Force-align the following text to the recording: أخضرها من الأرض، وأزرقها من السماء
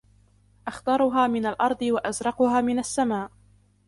أخضرها 0.67 1.27
من 1.27 1.45
الأرض، 1.45 1.81
وأزرقها 1.83 2.61
من 2.61 2.79
السماء 2.79 3.31